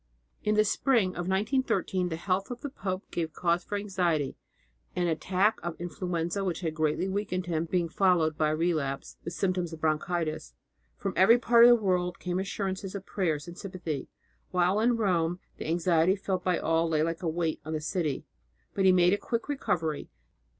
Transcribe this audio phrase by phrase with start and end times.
[0.41, 4.35] In the spring of 1913 the health of the pope gave cause for anxiety,
[4.95, 9.33] an attack of influenza which had greatly weakened him being followed by a relapse, with
[9.35, 10.55] symptoms of bronchitis.
[10.97, 14.07] From every part of the world came assurances of prayers and sympathy,
[14.49, 18.25] while in Rome the anxiety felt by all lay like a weight on the city.
[18.73, 20.09] But he made a quick recovery.